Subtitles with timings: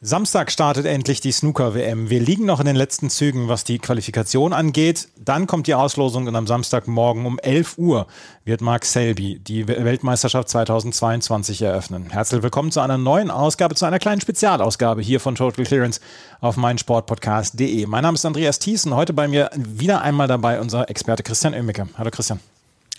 [0.00, 2.08] Samstag startet endlich die Snooker-WM.
[2.08, 5.08] Wir liegen noch in den letzten Zügen, was die Qualifikation angeht.
[5.16, 8.06] Dann kommt die Auslosung und am Samstagmorgen um 11 Uhr
[8.44, 12.10] wird Mark Selby die Weltmeisterschaft 2022 eröffnen.
[12.10, 16.00] Herzlich willkommen zu einer neuen Ausgabe, zu einer kleinen Spezialausgabe hier von Total Clearance
[16.40, 17.86] auf meinsportpodcast.de.
[17.86, 18.94] Mein Name ist Andreas Thiessen.
[18.94, 21.88] Heute bei mir wieder einmal dabei unser Experte Christian Oemmicke.
[21.98, 22.38] Hallo Christian.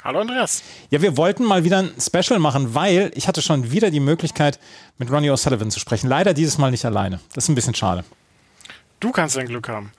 [0.01, 0.63] Hallo Andreas.
[0.91, 4.57] Ja, wir wollten mal wieder ein Special machen, weil ich hatte schon wieder die Möglichkeit,
[4.97, 6.07] mit Ronnie O'Sullivan zu sprechen.
[6.07, 7.19] Leider dieses Mal nicht alleine.
[7.33, 8.05] Das ist ein bisschen schade.
[9.01, 9.91] Du kannst dein Glück haben.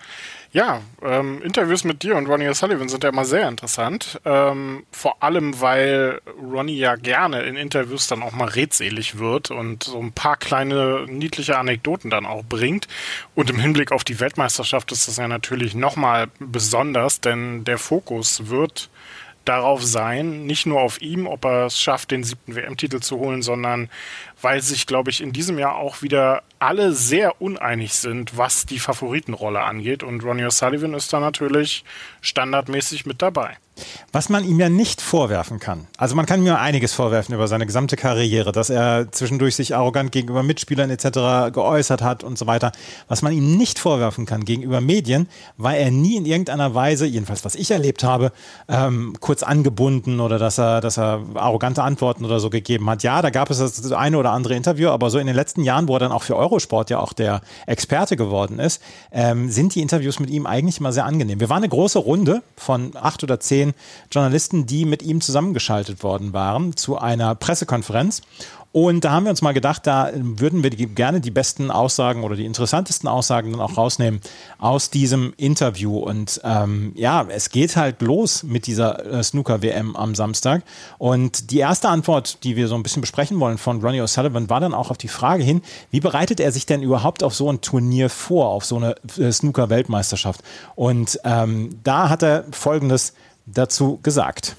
[0.53, 4.21] Ja, ähm, Interviews mit dir und Ronnie O'Sullivan sind ja immer sehr interessant.
[4.25, 9.85] Ähm, vor allem, weil Ronnie ja gerne in Interviews dann auch mal redselig wird und
[9.85, 12.89] so ein paar kleine niedliche Anekdoten dann auch bringt.
[13.35, 18.49] Und im Hinblick auf die Weltmeisterschaft ist das ja natürlich nochmal besonders, denn der Fokus
[18.49, 18.89] wird
[19.45, 23.43] darauf sein, nicht nur auf ihm, ob er es schafft, den siebten WM-Titel zu holen,
[23.43, 23.89] sondern
[24.43, 28.79] weil sich, glaube ich, in diesem Jahr auch wieder alle sehr uneinig sind, was die
[28.79, 30.03] Favoritenrolle angeht.
[30.03, 31.85] Und Ronnie O'Sullivan ist da natürlich
[32.21, 33.57] standardmäßig mit dabei.
[34.13, 35.87] Was man ihm ja nicht vorwerfen kann.
[35.97, 40.13] Also man kann ihm einiges vorwerfen über seine gesamte Karriere, dass er zwischendurch sich arrogant
[40.13, 41.53] gegenüber Mitspielern etc.
[41.53, 42.73] geäußert hat und so weiter.
[43.09, 47.45] Was man ihm nicht vorwerfen kann gegenüber Medien, war er nie in irgendeiner Weise, jedenfalls
[47.45, 48.33] was ich erlebt habe,
[48.69, 53.03] ähm, kurz angebunden oder dass er, dass er arrogante Antworten oder so gegeben hat.
[53.03, 55.89] Ja, da gab es das eine oder andere Interview, aber so in den letzten Jahren,
[55.89, 59.83] wo er dann auch für Eurosport ja auch der Experte geworden ist, ähm, sind die
[59.83, 61.41] Interviews mit ihm eigentlich immer sehr angenehm.
[61.41, 63.75] Wir waren eine große Runde von acht oder zehn
[64.11, 68.23] Journalisten, die mit ihm zusammengeschaltet worden waren zu einer Pressekonferenz.
[68.73, 72.23] Und da haben wir uns mal gedacht, da würden wir die, gerne die besten Aussagen
[72.23, 74.21] oder die interessantesten Aussagen dann auch rausnehmen
[74.59, 75.99] aus diesem Interview.
[75.99, 80.63] Und ähm, ja, es geht halt los mit dieser äh, Snooker-WM am Samstag.
[80.99, 84.61] Und die erste Antwort, die wir so ein bisschen besprechen wollen von Ronnie O'Sullivan, war
[84.61, 87.61] dann auch auf die Frage hin, wie bereitet er sich denn überhaupt auf so ein
[87.61, 90.43] Turnier vor, auf so eine äh, Snooker-Weltmeisterschaft?
[90.77, 93.15] Und ähm, da hat er Folgendes
[93.47, 94.55] dazu gesagt?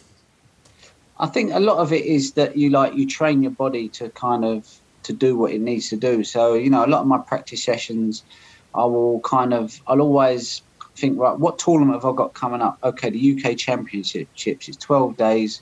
[1.22, 4.09] I think a lot of it is that you like you train your body to
[4.09, 4.68] kind of
[5.04, 6.24] to do what it needs to do.
[6.24, 8.26] So you know, a lot of my practice sessions,
[8.74, 10.64] I will kind of I'll always
[10.98, 12.80] think right, what tournament have I got coming up?
[12.84, 14.48] Okay, the UK Championships.
[14.48, 15.62] It's twelve days,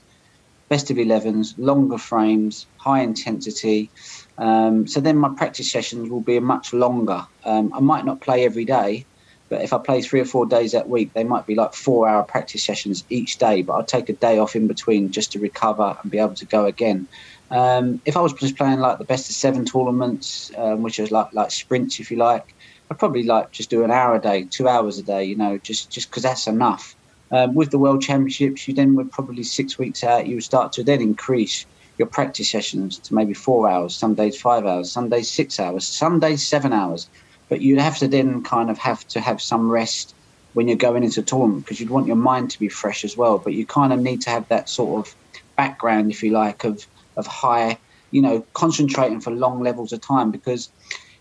[0.70, 3.92] best of 11s, longer frames, high intensity.
[4.38, 7.26] Um, so then my practice sessions will be much longer.
[7.44, 9.06] Um, I might not play every day,
[9.50, 12.08] but if I play three or four days that week, they might be like four
[12.08, 13.62] hour practice sessions each day.
[13.62, 16.46] But I'll take a day off in between just to recover and be able to
[16.46, 17.08] go again.
[17.50, 21.10] Um, if I was just playing like the best of seven tournaments, um, which is
[21.10, 22.54] like like sprints, if you like,
[22.90, 25.24] I'd probably like just do an hour a day, two hours a day.
[25.24, 26.96] You know, just just because that's enough.
[27.32, 30.72] Um, with the World Championships, you then would probably six weeks out, you would start
[30.72, 31.66] to then increase
[31.98, 35.86] your practice sessions to maybe four hours, some days five hours, some days six hours,
[35.86, 37.10] some days seven hours.
[37.50, 40.14] But you'd have to then kind of have to have some rest
[40.54, 43.16] when you're going into a tournament because you'd want your mind to be fresh as
[43.16, 43.38] well.
[43.38, 45.14] But you kind of need to have that sort of
[45.56, 47.76] background, if you like, of of high,
[48.12, 50.30] you know, concentrating for long levels of time.
[50.30, 50.70] Because,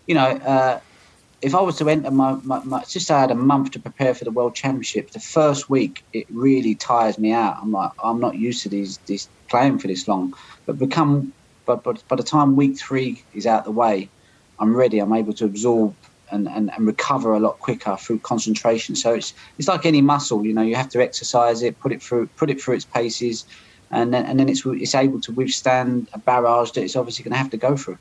[0.08, 0.80] you know, uh,
[1.42, 4.26] if I was to enter my, my, my I had a month to prepare for
[4.26, 7.58] the World Championship, the first week it really tires me out.
[7.62, 10.34] I'm like, I'm not used to these these playing for this long.
[10.66, 11.34] But become,
[11.66, 14.10] but, but by the time week three is out the way,
[14.60, 15.00] I'm ready.
[15.00, 15.96] I'm able to absorb
[16.32, 18.96] and, and, and recover a lot quicker through concentration.
[18.96, 22.02] So it's it's like any muscle, you know, you have to exercise it, put it
[22.02, 23.46] through put it through its paces,
[23.92, 27.34] and then and then it's it's able to withstand a barrage that it's obviously going
[27.34, 27.98] to have to go through.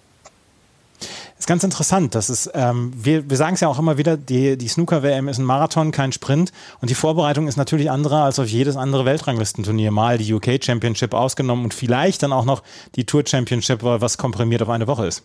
[1.39, 2.15] ist ganz interessant.
[2.15, 5.39] Das ist, ähm, wir, wir sagen es ja auch immer wieder, die, die Snooker-WM ist
[5.39, 6.53] ein Marathon, kein Sprint.
[6.81, 9.91] Und die Vorbereitung ist natürlich andere als auf jedes andere Weltranglistenturnier.
[9.91, 12.63] Mal die UK Championship ausgenommen und vielleicht dann auch noch
[12.97, 15.23] die Tour Championship, was komprimiert auf eine Woche ist.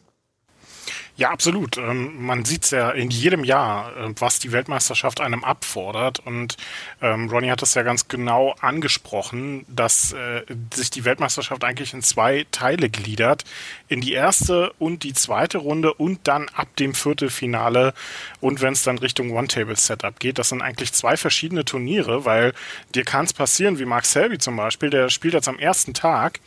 [1.16, 1.78] Ja, absolut.
[1.78, 6.20] Ähm, man sieht es ja in jedem Jahr, äh, was die Weltmeisterschaft einem abfordert.
[6.26, 6.58] Und
[7.04, 10.42] ähm, Ronny hat das ja ganz genau angesprochen, dass äh,
[10.74, 13.44] sich die Weltmeisterschaft eigentlich in zwei Teile gliedert.
[13.90, 17.94] In die erste und die zweite Runde und dann ab dem Viertelfinale
[18.42, 20.40] und wenn es dann Richtung One-Table-Setup geht.
[20.40, 22.54] Das sind eigentlich zwei verschiedene Turniere, weil
[22.96, 26.40] dir kann es passieren, wie Mark Selby zum Beispiel, der spielt jetzt am ersten Tag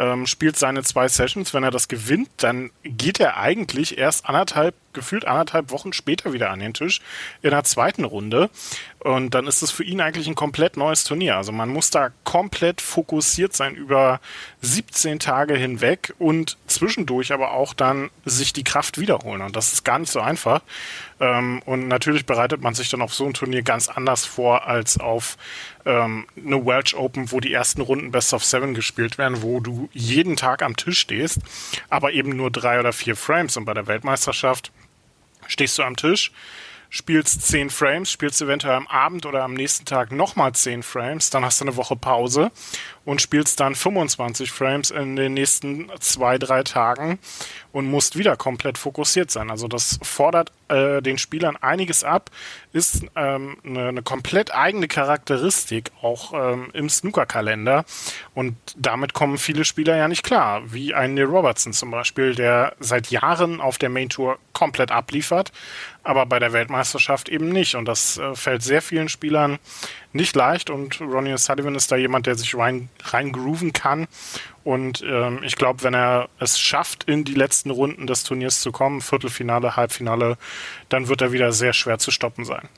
[0.00, 1.52] ähm, spielt seine zwei Sessions.
[1.52, 6.50] Wenn er das gewinnt, dann geht er eigentlich erst anderthalb gefühlt anderthalb Wochen später wieder
[6.50, 7.00] an den Tisch
[7.42, 8.50] in der zweiten Runde.
[8.98, 11.36] Und dann ist es für ihn eigentlich ein komplett neues Turnier.
[11.36, 14.20] Also man muss da komplett fokussiert sein über
[14.60, 19.40] 17 Tage hinweg und zwischendurch aber auch dann sich die Kraft wiederholen.
[19.40, 20.60] Und das ist gar nicht so einfach.
[21.18, 25.00] Ähm, und natürlich bereitet man sich dann auf so ein Turnier ganz anders vor als
[25.00, 25.38] auf
[25.86, 29.88] ähm, eine Welsh Open, wo die ersten Runden Best of Seven gespielt werden, wo du
[29.92, 31.38] jeden Tag am Tisch stehst,
[31.88, 33.56] aber eben nur drei oder vier Frames.
[33.56, 34.72] Und bei der Weltmeisterschaft
[35.46, 36.32] stehst du am Tisch,
[36.90, 41.44] spielst 10 Frames, spielst eventuell am Abend oder am nächsten Tag nochmal 10 Frames, dann
[41.44, 42.50] hast du eine Woche Pause
[43.04, 47.18] und spielst dann 25 Frames in den nächsten zwei, drei Tagen
[47.72, 49.50] und musst wieder komplett fokussiert sein.
[49.50, 52.30] Also das fordert äh, den Spielern einiges ab,
[52.72, 57.84] ist ähm, eine, eine, komplett eigene Charakteristik auch ähm, im Snooker-Kalender
[58.34, 62.74] und damit kommen viele Spieler ja nicht klar, wie ein Neil Robertson zum Beispiel, der
[62.80, 65.52] seit Jahren auf der Main Tour komplett abliefert,
[66.02, 69.58] aber bei der Weltmeisterschaft eben nicht und das äh, fällt sehr vielen Spielern
[70.12, 74.08] nicht leicht und Ronnie Sullivan ist da jemand, der sich rein, rein grooven kann.
[74.64, 78.72] Und ähm, ich glaube, wenn er es schafft, in die letzten Runden des Turniers zu
[78.72, 80.36] kommen, Viertelfinale, Halbfinale,
[80.88, 82.68] dann wird er wieder sehr schwer zu stoppen sein.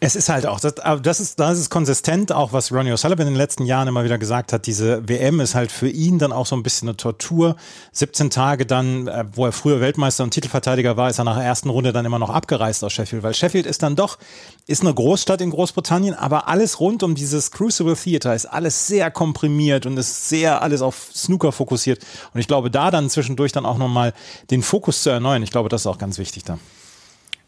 [0.00, 3.26] Es ist halt auch, das, das, ist, das ist konsistent, auch was Ronnie O'Sullivan in
[3.28, 4.66] den letzten Jahren immer wieder gesagt hat.
[4.66, 7.56] Diese WM ist halt für ihn dann auch so ein bisschen eine Tortur.
[7.92, 11.44] 17 Tage dann, äh, wo er früher Weltmeister und Titelverteidiger war, ist er nach der
[11.44, 14.18] ersten Runde dann immer noch abgereist aus Sheffield, weil Sheffield ist dann doch,
[14.66, 19.10] ist eine Großstadt in Großbritannien, aber alles rund um dieses Crucible Theater ist alles sehr
[19.10, 22.04] komprimiert und ist sehr alles auf Snooker fokussiert.
[22.34, 24.12] Und ich glaube, da dann zwischendurch dann auch nochmal
[24.50, 26.58] den Fokus zu erneuern, ich glaube, das ist auch ganz wichtig da.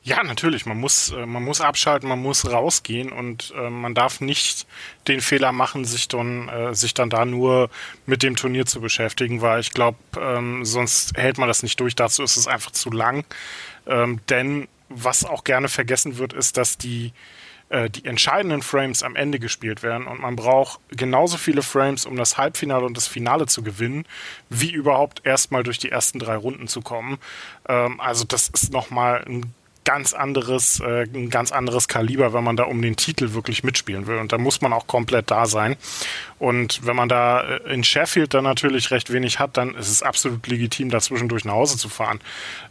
[0.03, 0.65] Ja, natürlich.
[0.65, 4.67] Man muss, äh, man muss abschalten, man muss rausgehen und äh, man darf nicht
[5.07, 7.69] den Fehler machen, sich dann, äh, sich dann da nur
[8.07, 11.95] mit dem Turnier zu beschäftigen, weil ich glaube, ähm, sonst hält man das nicht durch.
[11.95, 13.25] Dazu ist es einfach zu lang.
[13.87, 17.13] Ähm, denn was auch gerne vergessen wird, ist, dass die
[17.71, 22.39] die entscheidenden Frames am Ende gespielt werden und man braucht genauso viele Frames, um das
[22.39, 24.07] Halbfinale und das Finale zu gewinnen,
[24.49, 27.19] wie überhaupt erstmal durch die ersten drei Runden zu kommen.
[27.69, 29.53] Ähm, also das ist nochmal ein
[29.89, 34.07] ganz anderes, äh, ein ganz anderes Kaliber, wenn man da um den Titel wirklich mitspielen
[34.07, 34.19] will.
[34.19, 35.77] Und da muss man auch komplett da sein.
[36.39, 40.03] Und wenn man da äh, in Sheffield dann natürlich recht wenig hat, dann ist es
[40.03, 42.21] absolut legitim, da zwischendurch nach Hause zu fahren.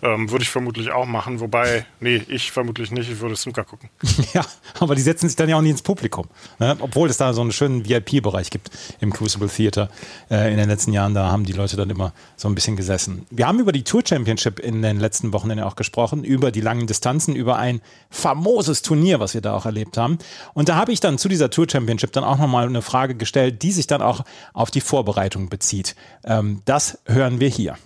[0.04, 1.40] Ähm, würde ich vermutlich auch machen.
[1.40, 3.10] Wobei, nee, ich vermutlich nicht.
[3.10, 3.90] Ich würde Snooker gucken.
[4.34, 4.46] Ja,
[4.80, 6.28] aber die setzen sich dann ja auch nie ins Publikum.
[6.60, 6.76] Ne?
[6.82, 9.90] Obwohl es da so einen schönen VIP-Bereich gibt im Crucible Theater.
[10.30, 13.26] Äh, in den letzten Jahren, da haben die Leute dann immer so ein bisschen gesessen.
[13.32, 16.86] Wir haben über die Tour Championship in den letzten Wochen auch gesprochen, über die langen
[16.88, 20.18] Distanzen Distanzen über ein famoses Turnier, was wir da auch erlebt haben.
[20.54, 23.64] Und da habe ich dann zu dieser Tour Championship dann auch nochmal eine Frage gestellt,
[23.64, 25.96] die sich dann auch auf die Vorbereitung bezieht.
[26.26, 27.78] Ähm, das hören wir hier.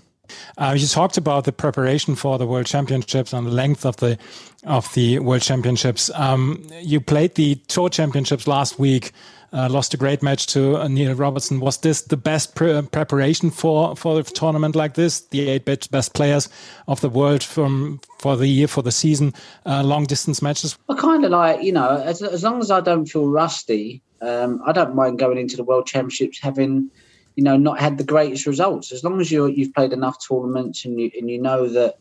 [0.57, 4.17] Uh, you talked about the preparation for the World Championships and the length of the
[4.65, 6.11] of the World Championships.
[6.13, 9.11] Um, you played the Tour Championships last week.
[9.53, 11.59] uh, lost a great match to uh, Neil Robertson.
[11.59, 15.21] Was this the best pre preparation for for a tournament like this?
[15.21, 16.49] The eight best players
[16.87, 19.33] of the world from for the year for the season,
[19.65, 20.77] uh, long distance matches.
[20.89, 24.61] I kind of like you know as as long as I don't feel rusty, um,
[24.65, 26.89] I don't mind going into the World Championships having
[27.35, 28.91] you know not had the greatest results.
[28.91, 31.95] As long as you you've played enough tournaments and you and you know that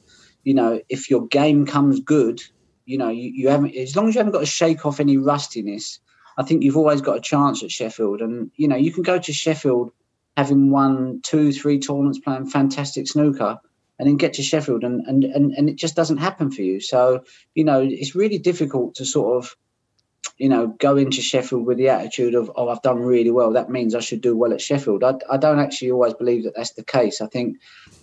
[0.44, 2.40] you know if your game comes good,
[2.84, 5.16] you know you, you haven't as long as you haven't got to shake off any
[5.16, 6.00] rustiness
[6.40, 8.22] I think you've always got a chance at Sheffield.
[8.22, 9.90] And, you know, you can go to Sheffield
[10.38, 13.58] having won two, three tournaments playing fantastic snooker
[13.98, 16.80] and then get to Sheffield and, and, and, and it just doesn't happen for you.
[16.80, 17.24] So,
[17.54, 19.54] you know, it's really difficult to sort of,
[20.40, 23.52] you know, go into Sheffield with the attitude of, oh, I've done really well.
[23.52, 25.04] That means I should do well at Sheffield.
[25.04, 27.20] I, I don't actually always believe that that's the case.
[27.20, 27.58] I think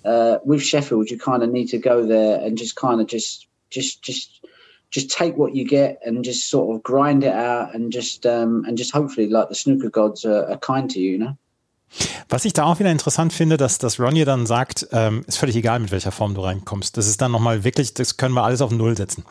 [0.05, 3.47] uh, with Sheffield, you kind of need to go there and just kind of just,
[3.71, 4.45] just, just,
[4.91, 8.63] just take what you get and just sort of grind it out and just um,
[8.65, 11.35] and just hopefully like the snooker gods are, are kind to you, you know.
[12.29, 15.55] Was ich da auch wieder interessant finde, dass, dass Ronnie dann sagt, ähm, ist völlig
[15.55, 16.97] egal, mit welcher Form du reinkommst.
[16.97, 19.23] Das ist dann nochmal wirklich, das können wir alles auf Null setzen.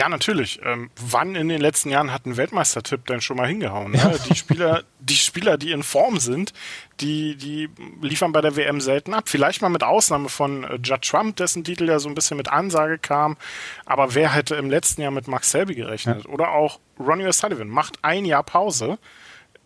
[0.00, 0.58] Ja, natürlich.
[0.64, 3.92] Ähm, wann in den letzten Jahren hat ein Weltmeistertipp denn schon mal hingehauen?
[3.92, 3.98] Ne?
[3.98, 4.14] Ja.
[4.30, 6.54] Die Spieler, die Spieler, die in Form sind,
[7.00, 7.68] die, die
[8.00, 9.28] liefern bei der WM selten ab.
[9.28, 12.48] Vielleicht mal mit Ausnahme von äh, Judd Trump, dessen Titel ja so ein bisschen mit
[12.48, 13.36] Ansage kam.
[13.84, 16.24] Aber wer hätte im letzten Jahr mit Max Selby gerechnet?
[16.24, 16.30] Ja.
[16.30, 18.98] Oder auch Ronnie O'Sullivan macht ein Jahr Pause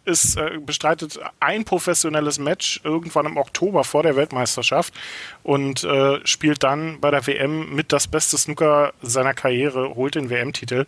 [0.05, 4.93] ist, äh, bestreitet ein professionelles Match irgendwann im Oktober vor der Weltmeisterschaft
[5.43, 10.31] und äh, spielt dann bei der WM mit das beste Snooker seiner Karriere, holt den
[10.31, 10.87] WM-Titel.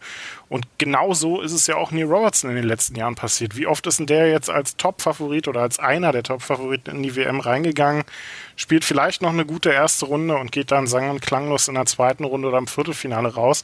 [0.49, 3.57] Und genau so ist es ja auch Neil Robertson in den letzten Jahren passiert.
[3.57, 7.17] Wie oft ist denn der jetzt als Top-Favorit oder als einer der Top-Favoriten in die
[7.17, 8.05] WM reingegangen,
[8.55, 11.87] spielt vielleicht noch eine gute erste Runde und geht dann sang- und klanglos in der
[11.87, 13.63] zweiten Runde oder im Viertelfinale raus.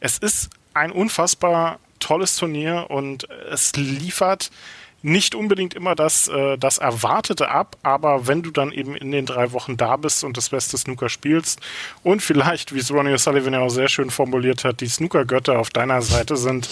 [0.00, 4.50] Es ist ein unfassbar tolles Turnier und es liefert
[5.02, 9.26] nicht unbedingt immer das, äh, das Erwartete ab, aber wenn du dann eben in den
[9.26, 11.60] drei Wochen da bist und das beste Snooker spielst
[12.02, 15.70] und vielleicht, wie es Ronnie O'Sullivan ja auch sehr schön formuliert hat, die Snooker-Götter auf
[15.70, 16.68] deiner Seite sind,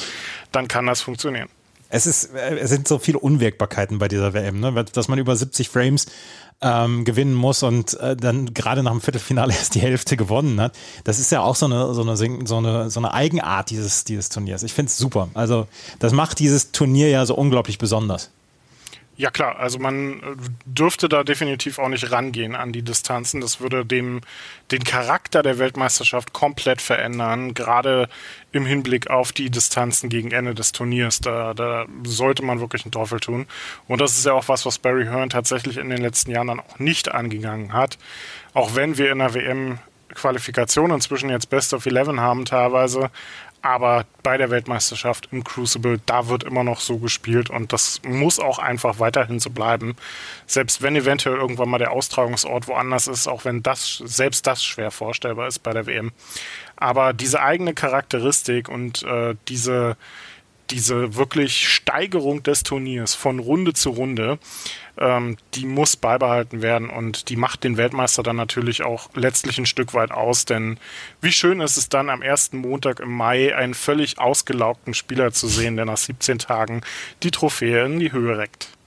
[0.53, 1.49] dann kann das funktionieren.
[1.89, 4.85] Es, ist, äh, es sind so viele Unwägbarkeiten bei dieser WM, ne?
[4.93, 6.07] dass man über 70 Frames
[6.61, 10.77] ähm, gewinnen muss und äh, dann gerade nach dem Viertelfinale erst die Hälfte gewonnen hat.
[11.05, 14.29] Das ist ja auch so eine, so eine, so eine, so eine Eigenart dieses, dieses
[14.29, 14.63] Turniers.
[14.63, 15.29] Ich finde es super.
[15.35, 15.67] Also
[15.99, 18.31] das macht dieses Turnier ja so unglaublich besonders.
[19.19, 23.41] Ja klar, also man äh, dürfte da definitiv auch nicht rangehen an die Distanzen.
[23.41, 24.21] Das würde dem
[24.71, 28.09] den Charakter der Weltmeisterschaft komplett verändern, gerade
[28.53, 31.21] im Hinblick auf die Distanzen gegen Ende des Turniers.
[31.21, 33.47] Da, da sollte man wirklich einen Teufel tun.
[33.89, 36.61] Und das ist ja auch was, was Barry Hearn tatsächlich in den letzten Jahren dann
[36.61, 37.99] auch nicht angegangen hat.
[38.55, 39.81] Auch wenn wir in der WM
[40.15, 43.11] Qualifikation inzwischen jetzt Best of Eleven haben teilweise,
[43.69, 48.41] aber bei der Weltmeisterschaft im Crucible, da wird immer noch so gespielt und das muss
[48.41, 49.95] auch einfach weiterhin so bleiben.
[50.47, 54.91] Selbst wenn eventuell irgendwann mal der Austragungsort woanders ist, auch wenn das, selbst das schwer
[54.91, 56.13] vorstellbar ist bei der WM.
[56.77, 59.99] Aber diese eigene Charakteristik und äh, diese,
[60.71, 64.39] diese wirklich Steigerung des Turniers von Runde zu Runde,
[64.99, 69.67] ähm, die muss beibehalten werden und die macht den Weltmeister dann natürlich auch letztlich ein
[69.67, 70.79] Stück weit aus, denn
[71.21, 75.49] wie schön ist es dann am ersten Montag im Mai einen völlig ausgelaugten Spieler zu
[75.49, 76.83] sehen, der nach 17 Tagen
[77.23, 78.78] die Trophäe in die Höhe reckt.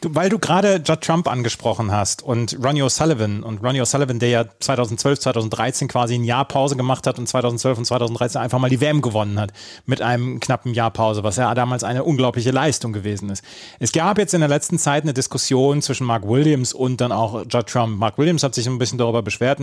[0.00, 4.28] Du, weil du gerade Judd Trump angesprochen hast und Ronnie O'Sullivan und Ronnie O'Sullivan, der
[4.30, 8.70] ja 2012, 2013 quasi ein Jahr Pause gemacht hat und 2012 und 2013 einfach mal
[8.70, 9.52] die WM gewonnen hat
[9.84, 13.44] mit einem knappen Jahr Pause, was ja damals eine unglaubliche Leistung gewesen ist.
[13.78, 17.44] Es gab jetzt in der letzten Zeit eine Diskussion zwischen Mark Williams und dann auch
[17.46, 17.98] Judd Trump.
[17.98, 19.60] Mark Williams hat sich ein bisschen darüber beschwert,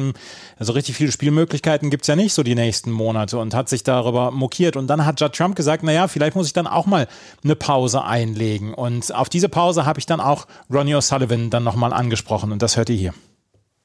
[0.60, 4.30] also richtig viele Spielmöglichkeiten gibt's ja nicht so die nächsten Monate und hat sich darüber
[4.30, 4.76] mokiert.
[4.76, 7.08] Und dann hat Judd Trump gesagt, naja, vielleicht muss ich dann auch mal
[7.44, 8.76] eine Pause einlegen.
[8.76, 12.78] Und auf diese Pause habe ich dann auch Ronnie O'Sullivan dann nochmal angesprochen und das
[12.78, 13.14] hört ihr hier.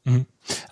[0.04, 0.22] Mm-hmm.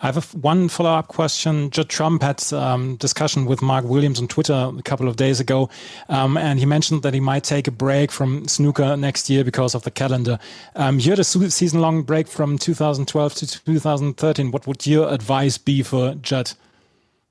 [0.03, 1.71] I have one follow-up question.
[1.71, 5.71] Judd Trump had um, discussion with Mark Williams on Twitter a couple of days ago,
[6.09, 9.77] um, and he mentioned that he might take a break from snooker next year because
[9.77, 10.41] of the calendar.
[10.75, 14.51] Um, you had a season-long break from 2012 to 2013.
[14.51, 16.53] What would your advice be for Judd?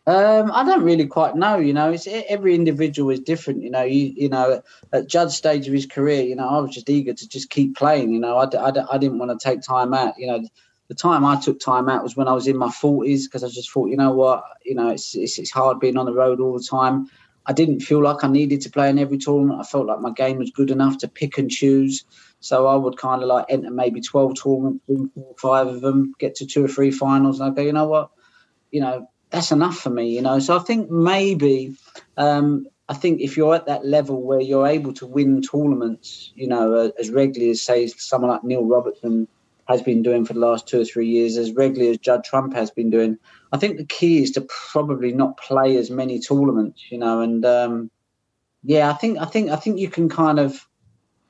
[0.07, 1.57] Um, I don't really quite know.
[1.57, 3.61] You know, it's every individual is different.
[3.61, 6.71] You know, you you know, at Judd's stage of his career, you know, I was
[6.71, 8.11] just eager to just keep playing.
[8.11, 10.15] You know, I, I, I didn't want to take time out.
[10.17, 10.43] You know,
[10.87, 13.49] the time I took time out was when I was in my forties because I
[13.49, 16.39] just thought, you know what, you know, it's, it's it's hard being on the road
[16.39, 17.07] all the time.
[17.45, 19.59] I didn't feel like I needed to play in every tournament.
[19.59, 22.05] I felt like my game was good enough to pick and choose.
[22.41, 26.13] So I would kind of like enter maybe 12 tournaments, win four five of them,
[26.19, 27.39] get to two or three finals.
[27.39, 28.11] And I go, you know what?
[28.71, 30.39] You know, that's enough for me, you know.
[30.39, 31.75] So I think maybe
[32.17, 36.47] um, I think if you're at that level where you're able to win tournaments, you
[36.47, 39.27] know, uh, as regularly as say someone like Neil Robertson
[39.67, 42.55] has been doing for the last two or three years, as regularly as Judd Trump
[42.55, 43.19] has been doing,
[43.51, 47.21] I think the key is to probably not play as many tournaments, you know.
[47.21, 47.91] And um,
[48.63, 50.67] yeah, I think I think I think you can kind of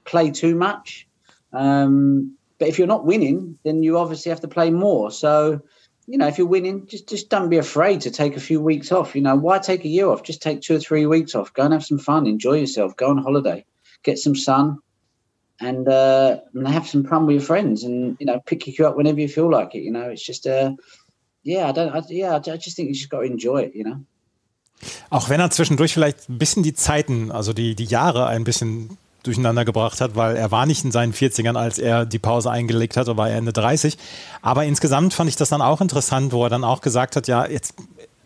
[0.06, 1.08] play too much.
[1.51, 5.12] Um, but if you're not winning, then you obviously have to play more.
[5.12, 5.62] So
[6.10, 8.92] you know, if you're winning, just just don't be afraid to take a few weeks
[8.92, 9.16] off.
[9.16, 10.24] You know, why take a year off?
[10.24, 11.54] Just take two or three weeks off.
[11.54, 12.25] Go and have some fun.
[12.25, 12.98] Enjoy yourself.
[12.98, 13.63] Go on holiday.
[14.01, 14.80] Get some sun,
[15.60, 17.84] and uh, and have some fun with your friends.
[17.84, 19.84] And you know, pick you up whenever you feel like it.
[19.84, 20.72] You know, it's just uh,
[21.44, 23.75] yeah, I don't, I, yeah, I just think you just got to enjoy it.
[23.75, 24.00] You know.
[25.12, 28.98] Auch wenn er zwischendurch vielleicht ein bisschen die Zeiten, also die, die Jahre ein bisschen
[29.24, 32.98] durcheinander gebracht hat, weil er war nicht in seinen 40ern, als er die Pause eingelegt
[32.98, 33.98] hat, war er Ende 30.
[34.42, 37.46] Aber insgesamt fand ich das dann auch interessant, wo er dann auch gesagt hat, ja,
[37.46, 37.74] jetzt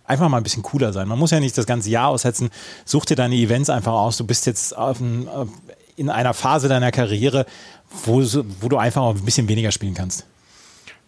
[0.05, 1.07] einfach mal ein bisschen cooler sein.
[1.07, 2.49] Man muss ja nicht das ganze Jahr aussetzen.
[2.85, 4.17] Such dir deine Events einfach aus.
[4.17, 5.27] Du bist jetzt ein,
[5.95, 7.45] in einer Phase deiner Karriere,
[8.05, 8.21] wo,
[8.61, 10.25] wo du einfach auch ein bisschen weniger spielen kannst.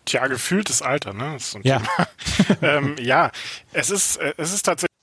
[0.06, 1.38] Tja, gefühltes Alter, ne?
[1.64, 1.82] Ja.
[2.62, 3.32] ähm, ja,
[3.74, 4.95] es ist, es ist tatsächlich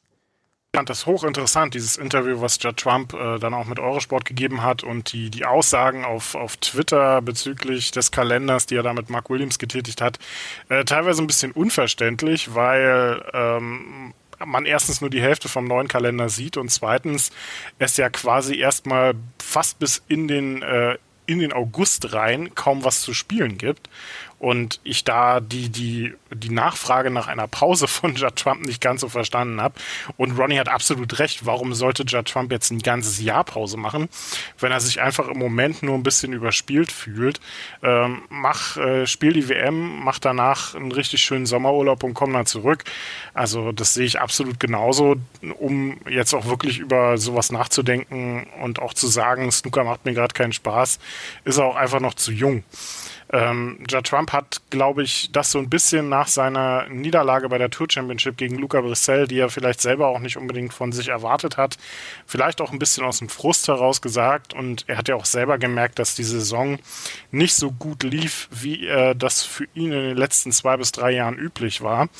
[0.74, 4.82] fand das hochinteressant, dieses Interview, was Judd Trump äh, dann auch mit Eurosport gegeben hat
[4.82, 9.28] und die, die Aussagen auf, auf Twitter bezüglich des Kalenders, die er da mit Mark
[9.28, 10.18] Williams getätigt hat,
[10.70, 16.30] äh, teilweise ein bisschen unverständlich, weil ähm, man erstens nur die Hälfte vom neuen Kalender
[16.30, 17.32] sieht und zweitens
[17.78, 23.02] es ja quasi erstmal fast bis in den äh, in den August rein kaum was
[23.02, 23.88] zu spielen gibt
[24.42, 29.02] und ich da die, die, die Nachfrage nach einer Pause von Judd Trump nicht ganz
[29.02, 29.76] so verstanden habe.
[30.16, 31.46] Und Ronnie hat absolut recht.
[31.46, 34.08] Warum sollte Judd Trump jetzt ein ganzes Jahr Pause machen,
[34.58, 37.40] wenn er sich einfach im Moment nur ein bisschen überspielt fühlt?
[37.84, 42.46] Ähm, mach, äh, spiel die WM, mach danach einen richtig schönen Sommerurlaub und komm dann
[42.46, 42.82] zurück.
[43.34, 45.18] Also das sehe ich absolut genauso,
[45.60, 50.34] um jetzt auch wirklich über sowas nachzudenken und auch zu sagen, Snooker macht mir gerade
[50.34, 50.98] keinen Spaß,
[51.44, 52.64] ist er auch einfach noch zu jung.
[53.34, 57.70] Ähm, ja, Trump hat, glaube ich, das so ein bisschen nach seiner Niederlage bei der
[57.70, 61.56] Tour Championship gegen Luca Brissell, die er vielleicht selber auch nicht unbedingt von sich erwartet
[61.56, 61.78] hat,
[62.26, 64.52] vielleicht auch ein bisschen aus dem Frust heraus gesagt.
[64.52, 66.78] Und er hat ja auch selber gemerkt, dass die Saison
[67.30, 71.12] nicht so gut lief, wie äh, das für ihn in den letzten zwei bis drei
[71.12, 72.10] Jahren üblich war.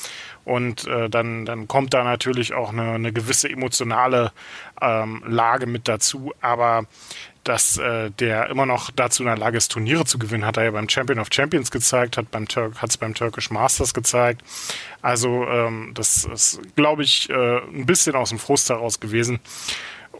[0.45, 4.31] Und äh, dann, dann kommt da natürlich auch eine, eine gewisse emotionale
[4.81, 6.33] ähm, Lage mit dazu.
[6.41, 6.85] Aber
[7.43, 10.65] dass äh, der immer noch dazu in der Lage ist, Turniere zu gewinnen, hat er
[10.65, 14.41] ja beim Champion of Champions gezeigt, hat beim Tur es beim Turkish Masters gezeigt.
[15.01, 19.39] Also ähm, das ist, glaube ich, äh, ein bisschen aus dem Frust heraus gewesen.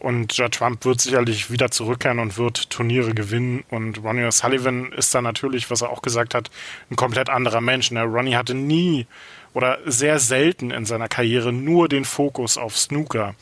[0.04, 3.64] Und Judd Trump wird sicherlich wieder zurückkehren und wird Turniere gewinnen.
[3.70, 6.50] Und Ronnie O'Sullivan ist da natürlich, was er auch gesagt hat,
[6.90, 7.90] ein komplett anderer Mensch.
[7.90, 8.02] Ne?
[8.02, 9.06] Ronnie hatte nie
[9.54, 13.34] oder sehr selten in seiner Karriere nur den Fokus auf Snooker.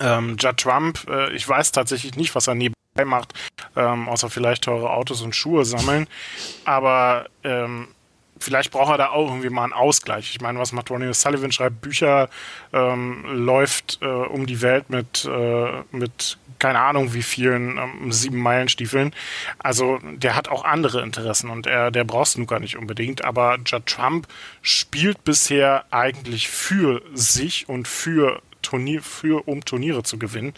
[0.00, 2.73] Ähm, Judd Trump, äh, ich weiß tatsächlich nicht, was er neben
[3.04, 3.34] macht,
[3.74, 6.06] ähm, außer vielleicht teure Autos und Schuhe sammeln.
[6.64, 7.88] Aber ähm,
[8.38, 10.30] vielleicht braucht er da auch irgendwie mal einen Ausgleich.
[10.30, 11.50] Ich meine, was macht Ronnie Sullivan?
[11.50, 12.28] Schreibt Bücher,
[12.72, 18.38] ähm, läuft äh, um die Welt mit, äh, mit keine Ahnung wie vielen ähm, sieben
[18.38, 19.12] Meilenstiefeln.
[19.58, 23.24] Also der hat auch andere Interessen und er, der braucht Snooker nicht unbedingt.
[23.24, 24.28] Aber Judd Trump
[24.62, 30.54] spielt bisher eigentlich für sich und für Turnier, für um Turniere zu gewinnen.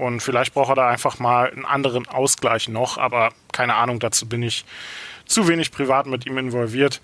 [0.00, 4.26] Und vielleicht braucht er da einfach mal einen anderen Ausgleich noch, aber keine Ahnung, dazu
[4.26, 4.64] bin ich
[5.26, 7.02] zu wenig privat mit ihm involviert,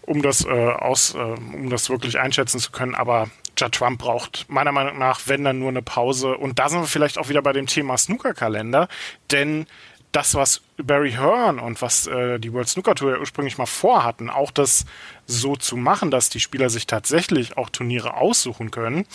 [0.00, 2.94] um das, äh, aus, äh, um das wirklich einschätzen zu können.
[2.94, 6.34] Aber Judd Trump braucht meiner Meinung nach, wenn dann nur eine Pause.
[6.34, 8.88] Und da sind wir vielleicht auch wieder bei dem Thema Snooker-Kalender,
[9.30, 9.66] denn
[10.12, 14.30] das, was Barry Hearn und was äh, die World Snooker Tour ja ursprünglich mal vorhatten,
[14.30, 14.86] auch das
[15.32, 19.06] so zu machen, dass die Spieler sich tatsächlich auch Turniere aussuchen können.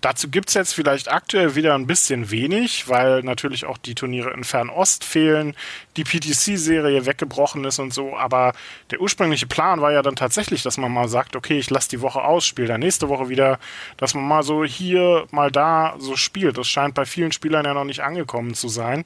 [0.00, 4.30] Dazu gibt es jetzt vielleicht aktuell wieder ein bisschen wenig, weil natürlich auch die Turniere
[4.32, 5.56] in Fernost fehlen,
[5.96, 8.16] die PTC-Serie weggebrochen ist und so.
[8.16, 8.52] Aber
[8.90, 12.00] der ursprüngliche Plan war ja dann tatsächlich, dass man mal sagt, okay, ich lasse die
[12.00, 13.58] Woche aus, spiele dann nächste Woche wieder,
[13.96, 16.58] dass man mal so hier, mal da so spielt.
[16.58, 19.04] Das scheint bei vielen Spielern ja noch nicht angekommen zu sein.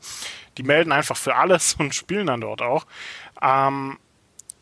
[0.56, 2.86] Die melden einfach für alles und spielen dann dort auch.
[3.40, 3.98] Ähm,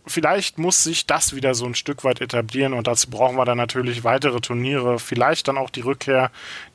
[0.07, 3.59] vielleicht muss sich das wieder so ein Stück weit etablieren und dazu brauchen wir dann
[3.59, 6.31] natürlich weitere Turniere, vielleicht dann auch die Rückkehr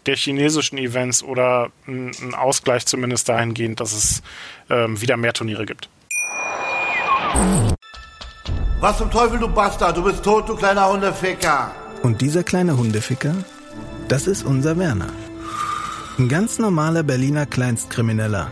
[0.05, 4.21] der chinesischen Events oder ein Ausgleich zumindest dahingehend, dass es
[4.69, 5.89] ähm, wieder mehr Turniere gibt.
[8.79, 9.95] Was zum Teufel, du Bastard?
[9.95, 11.71] Du bist tot, du kleiner Hundeficker.
[12.03, 13.35] Und dieser kleine Hundeficker,
[14.07, 15.09] das ist unser Werner.
[16.17, 18.51] Ein ganz normaler Berliner Kleinstkrimineller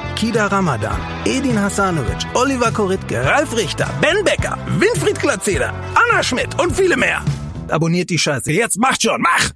[0.21, 6.75] Kida Ramadan, Edin Hasanovic, Oliver Koritke, Ralf Richter, Ben Becker, Winfried Glatzeder, Anna Schmidt und
[6.75, 7.25] viele mehr.
[7.69, 8.51] Abonniert die Scheiße.
[8.51, 9.49] Jetzt macht schon, mach!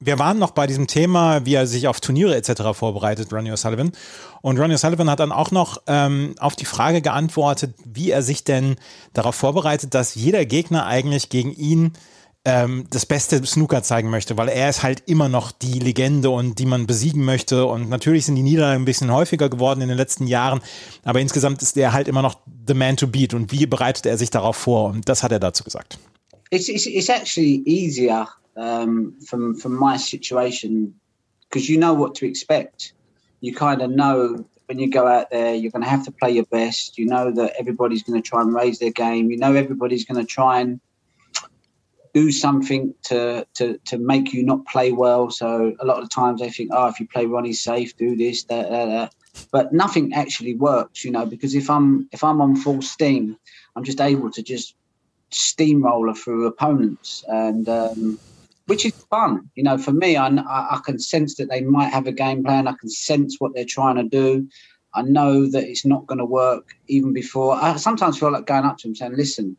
[0.00, 2.72] Wir waren noch bei diesem Thema, wie er sich auf Turniere etc.
[2.72, 3.92] vorbereitet, Ronnie O'Sullivan.
[4.40, 8.44] Und Ronnie O'Sullivan hat dann auch noch ähm, auf die Frage geantwortet, wie er sich
[8.44, 8.76] denn
[9.12, 11.92] darauf vorbereitet, dass jeder Gegner eigentlich gegen ihn
[12.44, 16.58] ähm, das beste Snooker zeigen möchte, weil er ist halt immer noch die Legende und
[16.58, 17.66] die man besiegen möchte.
[17.66, 20.60] Und natürlich sind die Niederlagen ein bisschen häufiger geworden in den letzten Jahren,
[21.04, 23.34] aber insgesamt ist er halt immer noch the man to beat.
[23.34, 24.90] Und wie bereitet er sich darauf vor?
[24.90, 25.98] Und das hat er dazu gesagt.
[26.50, 30.98] It's, it's, it's actually easier um, from, from my situation
[31.48, 32.94] because you know what to expect.
[33.40, 36.30] You kind of know when you go out there, you're going to have to play
[36.30, 36.98] your best.
[36.98, 39.30] You know that everybody's going to try and raise their game.
[39.30, 40.80] You know everybody's going to try and
[42.14, 45.30] do something to, to to make you not play well.
[45.30, 48.16] So a lot of the times they think, oh, if you play Ronnie safe, do
[48.16, 49.14] this, that, that, that.
[49.52, 53.36] But nothing actually works, you know, because if I'm if I'm on full steam,
[53.76, 54.74] I'm just able to just
[55.30, 58.18] steamroller through opponents, and um,
[58.66, 59.78] which is fun, you know.
[59.78, 62.66] For me, I, I can sense that they might have a game plan.
[62.66, 64.48] I can sense what they're trying to do.
[64.94, 67.54] I know that it's not going to work even before.
[67.54, 69.56] I sometimes feel like going up to them saying, listen,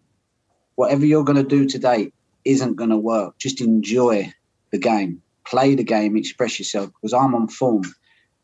[0.75, 2.11] whatever you're going to do today
[2.51, 3.37] isn't going to work.
[3.37, 4.33] Just enjoy
[4.71, 7.83] the game, play the game, express yourself because I'm on form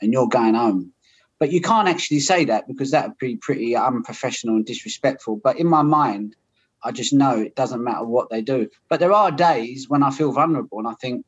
[0.02, 0.91] and you're going home.
[1.39, 5.41] But you can't actually say that because that would be pretty unprofessional and disrespectful.
[5.44, 6.36] But in my mind,
[6.84, 8.70] I just know it doesn't matter what they do.
[8.89, 11.26] But there are days when I feel vulnerable and I think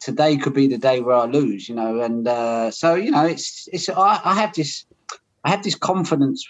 [0.00, 2.00] today could be the day where I lose, you know.
[2.00, 4.86] And uh, so, you know, it's it's I, I have this
[5.44, 6.46] I have this confidence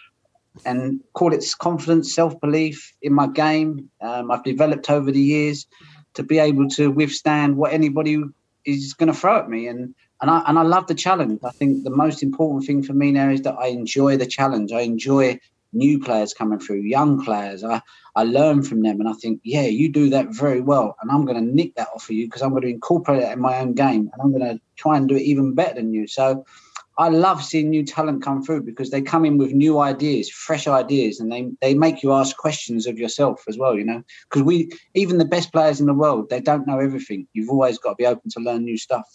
[0.64, 3.90] and call it confidence, self belief in my game.
[4.00, 5.66] Um, I've developed over the years
[6.14, 8.22] to be able to withstand what anybody
[8.64, 11.40] is going to throw at me, and and I and I love the challenge.
[11.44, 14.72] I think the most important thing for me now is that I enjoy the challenge.
[14.72, 15.38] I enjoy
[15.72, 17.64] new players coming through, young players.
[17.64, 17.80] I
[18.14, 21.24] I learn from them, and I think, yeah, you do that very well, and I'm
[21.24, 23.58] going to nick that off of you because I'm going to incorporate it in my
[23.58, 26.06] own game, and I'm going to try and do it even better than you.
[26.06, 26.44] So
[26.98, 30.66] I love seeing new talent come through because they come in with new ideas, fresh
[30.66, 33.76] ideas, and they they make you ask questions of yourself as well.
[33.76, 37.26] You know, because we even the best players in the world, they don't know everything.
[37.33, 39.07] You've always got to be open to learn new stuff.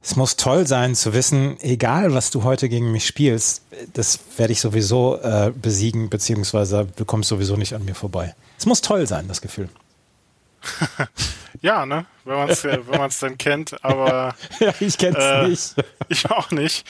[0.00, 4.52] Es muss toll sein zu wissen, egal was du heute gegen mich spielst, das werde
[4.52, 8.34] ich sowieso äh, besiegen, beziehungsweise du kommst sowieso nicht an mir vorbei.
[8.56, 9.68] Es muss toll sein, das Gefühl.
[11.60, 12.06] ja, ne?
[12.28, 15.74] Wenn man es wenn man's dann kennt, aber ja, ich kenne äh, nicht.
[16.10, 16.86] Ich auch nicht.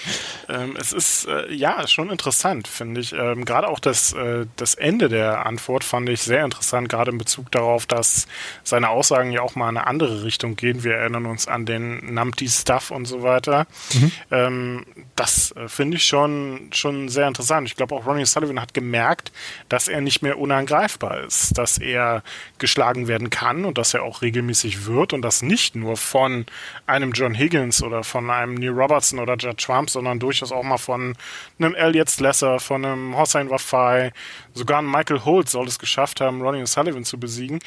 [0.49, 3.13] Ähm, es ist äh, ja schon interessant, finde ich.
[3.13, 7.19] Ähm, gerade auch das, äh, das Ende der Antwort fand ich sehr interessant, gerade in
[7.19, 8.29] Bezug darauf, dass
[8.63, 10.85] seine Aussagen ja auch mal in eine andere Richtung gehen.
[10.85, 13.67] Wir erinnern uns an den Numpty-Stuff und so weiter.
[13.95, 14.13] Mhm.
[14.31, 17.67] Ähm, das äh, finde ich schon, schon sehr interessant.
[17.67, 19.33] Ich glaube auch Ronnie Sullivan hat gemerkt,
[19.69, 22.23] dass er nicht mehr unangreifbar ist, dass er
[22.59, 26.47] geschlagen werden kann und dass er auch regelmäßig wird und das nicht nur von
[26.87, 30.79] einem John Higgins oder von einem Neil Robertson oder Judd Trump, sondern durchaus auch mal
[30.79, 31.15] von
[31.59, 34.13] einem Elliot Slesser, von einem Hossein Wafai,
[34.55, 37.59] sogar ein Michael Holt soll es geschafft haben, Ronnie O'Sullivan zu besiegen.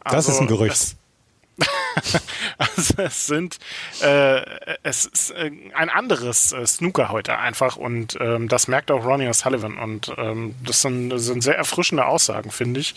[0.00, 0.74] Also, das ist ein also Gerücht.
[0.74, 0.96] Es,
[2.58, 3.58] also es sind
[4.02, 4.42] äh,
[4.82, 9.28] es ist äh, ein anderes äh, Snooker heute einfach und ähm, das merkt auch Ronnie
[9.28, 12.94] O'Sullivan und ähm, das sind, sind sehr erfrischende Aussagen, finde ich.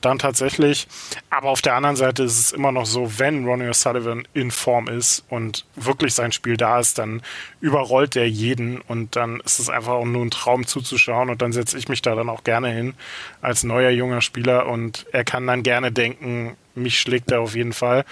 [0.00, 0.86] Dann tatsächlich,
[1.30, 4.88] aber auf der anderen Seite ist es immer noch so, wenn Ronnie O'Sullivan in Form
[4.88, 7.22] ist und wirklich sein Spiel da ist, dann
[7.60, 11.76] überrollt er jeden und dann ist es einfach nur ein Traum zuzuschauen und dann setze
[11.76, 12.94] ich mich da dann auch gerne hin
[13.40, 17.72] als neuer junger Spieler und er kann dann gerne denken, mich schlägt er auf jeden
[17.72, 18.04] Fall,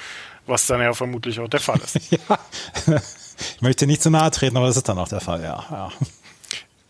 [0.46, 1.96] was dann ja vermutlich auch der Fall ist.
[2.10, 2.38] ja.
[3.56, 5.64] Ich möchte nicht zu nahe treten, aber das ist dann auch der Fall, ja.
[5.70, 5.92] Ja,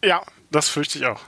[0.05, 1.21] ja das fürchte ich auch.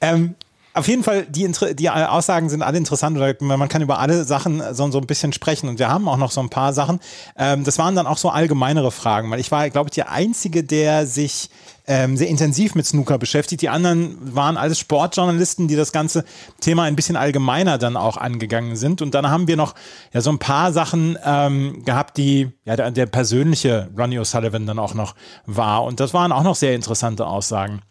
[0.00, 0.34] Ähm,
[0.74, 3.18] auf jeden Fall, die, die Aussagen sind alle interessant.
[3.40, 5.68] Man kann über alle Sachen so, so ein bisschen sprechen.
[5.68, 7.00] Und wir haben auch noch so ein paar Sachen.
[7.36, 10.64] Ähm, das waren dann auch so allgemeinere Fragen, weil ich war, glaube ich, der Einzige,
[10.64, 11.50] der sich
[11.86, 13.60] ähm, sehr intensiv mit Snooker beschäftigt.
[13.60, 16.24] Die anderen waren alles Sportjournalisten, die das ganze
[16.60, 19.02] Thema ein bisschen allgemeiner dann auch angegangen sind.
[19.02, 19.74] Und dann haben wir noch
[20.12, 24.78] ja so ein paar Sachen ähm, gehabt, die ja der, der persönliche Ronnie O'Sullivan dann
[24.78, 25.84] auch noch war.
[25.84, 27.82] Und das waren auch noch sehr interessante Aussagen.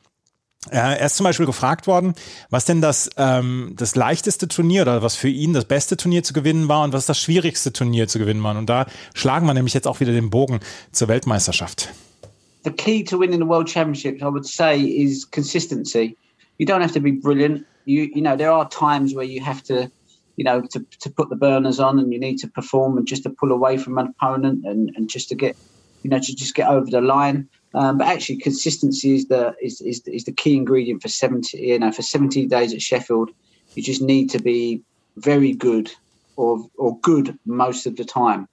[0.69, 2.13] Er ist zum Beispiel gefragt worden,
[2.51, 6.33] was denn das, ähm, das leichteste Turnier oder was für ihn das beste Turnier zu
[6.33, 8.55] gewinnen war und was das schwierigste Turnier zu gewinnen war.
[8.55, 10.59] Und da schlagen wir nämlich jetzt auch wieder den Bogen
[10.91, 11.89] zur Weltmeisterschaft.
[12.63, 16.15] The key to winning the World Championships, I would say, is consistency.
[16.59, 17.65] You don't have to be brilliant.
[17.85, 19.89] You, you know, there are times where you have to,
[20.35, 23.23] you know, to, to put the burners on and you need to perform and just
[23.23, 25.57] to pull away from an opponent and, and just to get,
[26.03, 27.49] you know, to just get over the line.
[27.73, 31.57] Um, but actually, consistency is the is, is is the key ingredient for seventy.
[31.59, 33.31] You know, for seventy days at Sheffield,
[33.75, 34.81] you just need to be
[35.17, 35.91] very good
[36.35, 38.47] or or good most of the time.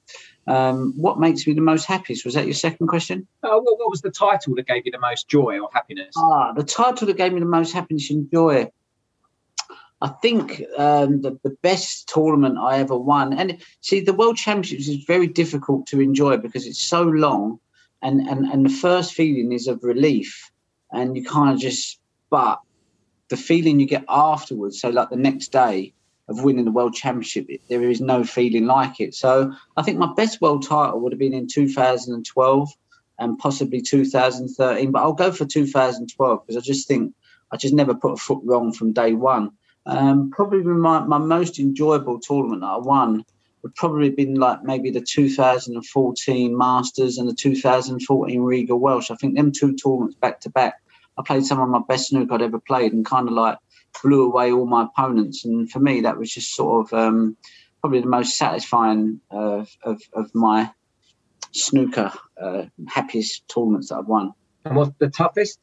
[0.46, 2.24] Um, what makes me the most happiest?
[2.24, 3.26] Was that your second question?
[3.42, 6.14] Uh, what, what was the title that gave you the most joy or happiness?
[6.16, 8.70] Ah, the title that gave me the most happiness and joy.
[10.00, 14.88] I think um, the, the best tournament I ever won, and see, the World Championships
[14.88, 17.59] is very difficult to enjoy because it's so long
[18.02, 20.50] and and and the first feeling is of relief.
[20.90, 21.98] And you kind of just
[22.30, 22.61] but
[23.28, 25.92] the feeling you get afterwards so like the next day
[26.28, 29.14] of winning the world championship there is no feeling like it.
[29.14, 32.70] So i think my best world title would have been in 2012
[33.18, 37.14] and possibly 2013 but i'll go for 2012 because i just think
[37.52, 39.50] i just never put a foot wrong from day one.
[39.87, 43.24] Um, probably my, my most enjoyable tournament that i won
[43.62, 49.10] would probably have been like maybe the 2014 Masters and the 2014 Riga Welsh.
[49.10, 50.74] I think them two tournaments back to back,
[51.18, 53.58] I played some of my best snooker I'd ever played and kind of like
[54.02, 55.44] blew away all my opponents.
[55.44, 57.36] And for me, that was just sort of um,
[57.80, 60.70] probably the most satisfying uh, of, of my
[61.52, 64.32] snooker uh, happiest tournaments that I've won.
[64.64, 65.58] And what's the toughest?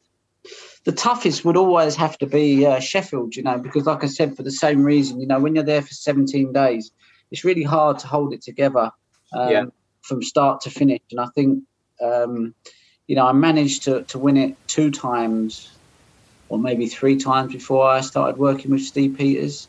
[0.84, 4.36] the toughest would always have to be uh, Sheffield, you know, because like I said,
[4.36, 6.92] for the same reason, you know, when you're there for 17 days,
[7.30, 8.90] it's really hard to hold it together
[9.32, 9.64] um, Yeah.
[10.02, 11.00] from start to finish.
[11.10, 11.64] And I think,
[12.00, 12.54] um,
[13.06, 15.70] you know, I managed to, to win it two times
[16.48, 19.68] or maybe three times before I started working with Steve Peters,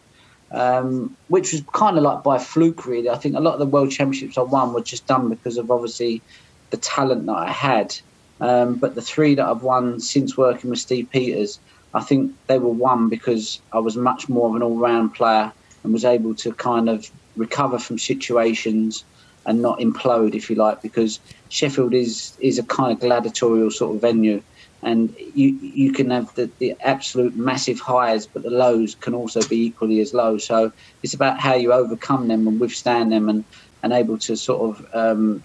[0.52, 3.10] um, which was kind of like by fluke, really.
[3.10, 5.72] I think a lot of the world championships I won were just done because of
[5.72, 6.22] obviously
[6.70, 7.96] the talent that I had.
[8.40, 11.60] Um, but the three that I've won since working with Steve Peters,
[11.94, 15.52] I think they were won because I was much more of an all round player
[15.84, 19.04] and was able to kind of recover from situations
[19.46, 21.20] and not implode, if you like, because
[21.50, 24.42] Sheffield is is a kind of gladiatorial sort of venue.
[24.84, 29.42] And you you can have the, the absolute massive highs, but the lows can also
[29.48, 30.38] be equally as low.
[30.38, 30.72] So
[31.02, 33.44] it's about how you overcome them and withstand them, and,
[33.82, 35.44] and able to sort of um,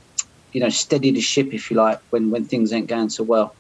[0.53, 3.55] you know steady the ship, if you like, when when things ain't going so well.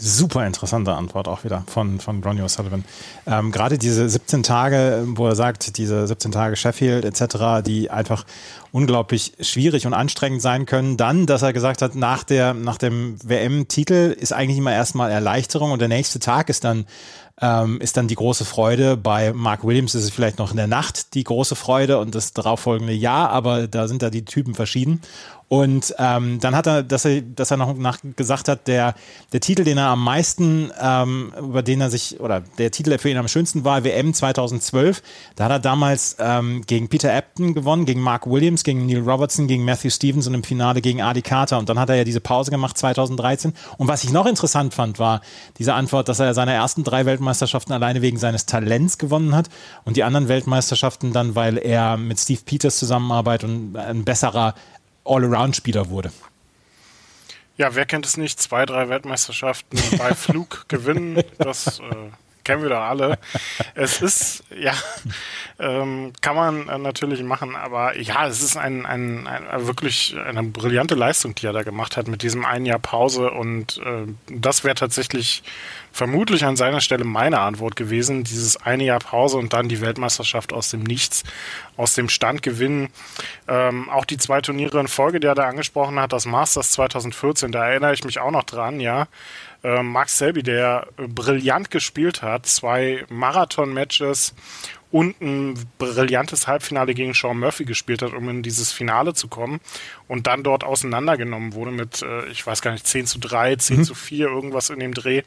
[0.00, 2.84] Super interessante Antwort auch wieder von, von Ronnie O'Sullivan.
[3.26, 8.24] Ähm, Gerade diese 17 Tage, wo er sagt, diese 17 Tage Sheffield etc., die einfach
[8.70, 10.96] unglaublich schwierig und anstrengend sein können.
[10.96, 15.72] Dann, dass er gesagt hat, nach, der, nach dem WM-Titel ist eigentlich immer erstmal Erleichterung
[15.72, 16.86] und der nächste Tag ist dann
[17.40, 18.96] ähm, ist dann die große Freude.
[18.96, 22.32] Bei Mark Williams ist es vielleicht noch in der Nacht die große Freude und das
[22.32, 25.00] darauffolgende Jahr, aber da sind da die Typen verschieden.
[25.48, 28.94] Und ähm, dann hat er, dass er, dass er noch nach gesagt hat, der,
[29.32, 32.98] der Titel, den er am meisten, ähm, über den er sich, oder der Titel, der
[32.98, 35.02] für ihn am schönsten war, WM 2012,
[35.36, 39.46] da hat er damals ähm, gegen Peter Ebton gewonnen, gegen Mark Williams, gegen Neil Robertson,
[39.46, 41.58] gegen Matthew Stevens und im Finale gegen Adi Carter.
[41.58, 43.54] Und dann hat er ja diese Pause gemacht 2013.
[43.78, 45.22] Und was ich noch interessant fand, war
[45.56, 47.27] diese Antwort, dass er seine ersten drei Weltmeisterschaften
[47.70, 49.48] alleine wegen seines Talents gewonnen hat
[49.84, 54.54] und die anderen Weltmeisterschaften dann, weil er mit Steve Peters zusammenarbeitet und ein besserer
[55.04, 56.12] All-Around-Spieler wurde.
[57.56, 58.40] Ja, wer kennt es nicht?
[58.40, 61.82] Zwei, drei Weltmeisterschaften bei Flug gewinnen, das äh,
[62.48, 63.18] kennen wir doch alle.
[63.74, 64.72] Es ist, ja,
[65.58, 70.42] ähm, kann man äh, natürlich machen, aber ja, es ist ein, ein, ein, wirklich eine
[70.44, 74.64] brillante Leistung, die er da gemacht hat mit diesem einen Jahr Pause und äh, das
[74.64, 75.42] wäre tatsächlich
[75.92, 80.54] vermutlich an seiner Stelle meine Antwort gewesen, dieses eine Jahr Pause und dann die Weltmeisterschaft
[80.54, 81.24] aus dem Nichts,
[81.76, 82.88] aus dem Stand gewinnen.
[83.46, 87.52] Ähm, auch die zwei Turniere in Folge, die er da angesprochen hat, das Masters 2014,
[87.52, 89.06] da erinnere ich mich auch noch dran, ja.
[89.64, 94.34] Ähm, Mark Selby, der äh, brillant gespielt hat, zwei Marathon-Matches
[94.90, 99.60] und ein brillantes Halbfinale gegen Sean Murphy gespielt hat, um in dieses Finale zu kommen
[100.06, 103.78] und dann dort auseinandergenommen wurde mit, äh, ich weiß gar nicht, 10 zu 3, 10
[103.78, 103.84] Mhm.
[103.84, 105.22] zu 4, irgendwas in dem Dreh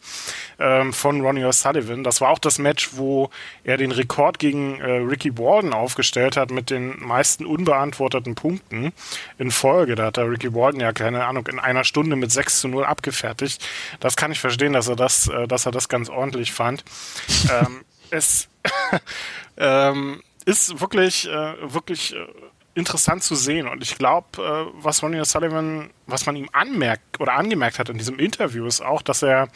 [0.59, 2.03] ähm, von Ronnie O'Sullivan.
[2.03, 3.29] Das war auch das Match, wo
[3.63, 8.93] er den Rekord gegen äh, Ricky Walden aufgestellt hat mit den meisten unbeantworteten Punkten
[9.37, 9.93] in Folge.
[9.95, 12.83] Da hat der Ricky Walden ja, keine Ahnung, in einer Stunde mit 6 zu 0
[12.85, 13.63] abgefertigt.
[13.99, 16.83] Das kann ich verstehen, dass er das, äh, dass er das ganz ordentlich fand.
[17.51, 18.47] ähm, es
[19.57, 22.27] ähm, ist wirklich, äh, wirklich äh,
[22.73, 23.67] interessant zu sehen.
[23.67, 27.97] Und ich glaube, äh, was Ronnie O'Sullivan, was man ihm anmerkt oder angemerkt hat in
[27.97, 29.49] diesem Interview, ist auch, dass er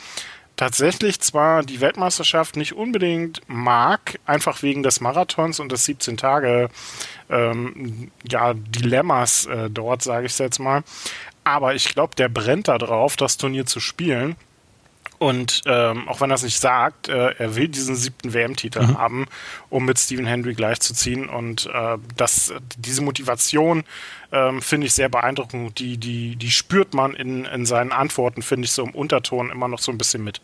[0.55, 6.69] tatsächlich zwar die Weltmeisterschaft nicht unbedingt mag, einfach wegen des Marathons und des 17 Tage
[7.29, 10.83] ähm, ja, Dilemmas äh, dort, sage ich jetzt mal.
[11.43, 14.35] Aber ich glaube, der brennt da drauf, das Turnier zu spielen.
[15.17, 18.97] Und ähm, auch wenn er es nicht sagt, äh, er will diesen siebten WM-Titel Mhm.
[18.97, 19.25] haben,
[19.69, 21.29] um mit Stephen Hendry gleichzuziehen.
[21.29, 23.83] Und äh, das, diese Motivation
[24.31, 25.79] ähm, finde ich sehr beeindruckend.
[25.79, 29.67] Die, die, die spürt man in, in seinen Antworten, finde ich, so im Unterton immer
[29.67, 30.41] noch so ein bisschen mit.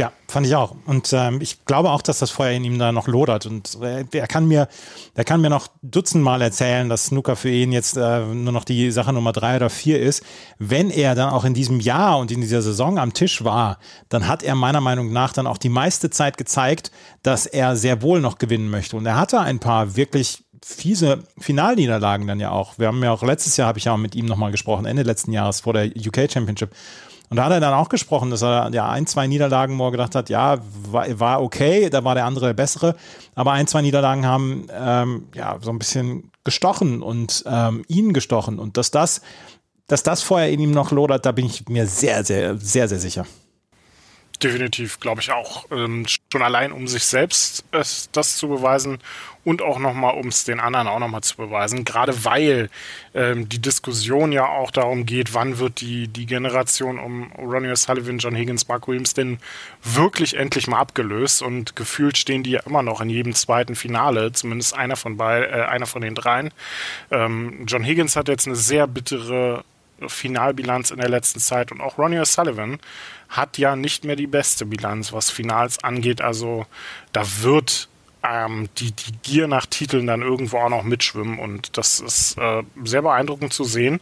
[0.00, 0.74] Ja, fand ich auch.
[0.86, 3.44] Und ähm, ich glaube auch, dass das Feuer in ihm da noch lodert.
[3.44, 4.66] Und äh, er kann mir,
[5.14, 8.92] er kann mir noch dutzendmal erzählen, dass Snooker für ihn jetzt äh, nur noch die
[8.92, 10.22] Sache Nummer drei oder vier ist.
[10.58, 14.26] Wenn er dann auch in diesem Jahr und in dieser Saison am Tisch war, dann
[14.26, 16.90] hat er meiner Meinung nach dann auch die meiste Zeit gezeigt,
[17.22, 18.96] dass er sehr wohl noch gewinnen möchte.
[18.96, 22.78] Und er hatte ein paar wirklich fiese Finalniederlagen dann ja auch.
[22.78, 25.02] Wir haben ja auch letztes Jahr, habe ich ja auch mit ihm nochmal gesprochen, Ende
[25.02, 26.70] letzten Jahres vor der UK Championship.
[27.30, 29.92] Und da hat er dann auch gesprochen, dass er ja ein, zwei Niederlagen, wo er
[29.92, 30.58] gedacht hat, ja,
[30.90, 32.96] war, war okay, da war der andere der bessere,
[33.36, 38.58] aber ein, zwei Niederlagen haben ähm, ja so ein bisschen gestochen und ähm, ihn gestochen.
[38.58, 39.22] Und dass das,
[39.86, 42.98] dass das Feuer in ihm noch lodert, da bin ich mir sehr, sehr, sehr, sehr
[42.98, 43.26] sicher.
[44.42, 45.66] Definitiv, glaube ich auch.
[45.70, 48.98] Ähm, schon allein, um sich selbst es, das zu beweisen
[49.44, 51.84] und auch nochmal, um es den anderen auch nochmal zu beweisen.
[51.84, 52.70] Gerade weil
[53.14, 58.18] ähm, die Diskussion ja auch darum geht, wann wird die, die Generation um Ronnie O'Sullivan,
[58.18, 59.38] John Higgins, Mark Williams denn
[59.82, 64.32] wirklich endlich mal abgelöst und gefühlt stehen die ja immer noch in jedem zweiten Finale,
[64.32, 66.50] zumindest einer von bei, äh, einer von den dreien.
[67.10, 69.64] Ähm, John Higgins hat jetzt eine sehr bittere
[70.06, 71.72] Finalbilanz in der letzten Zeit.
[71.72, 72.78] Und auch Ronnie O'Sullivan
[73.28, 76.20] hat ja nicht mehr die beste Bilanz, was Finals angeht.
[76.20, 76.66] Also
[77.12, 77.88] da wird
[78.22, 81.38] ähm, die, die Gier nach Titeln dann irgendwo auch noch mitschwimmen.
[81.38, 84.00] Und das ist äh, sehr beeindruckend zu sehen